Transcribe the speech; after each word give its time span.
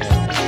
Podcast. 0.00 0.39